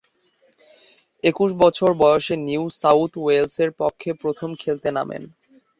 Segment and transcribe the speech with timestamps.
[1.23, 5.23] একুশ বছর বয়সে নিউ সাউথ ওয়েলসের পক্ষে প্রথম খেলতে নামেন।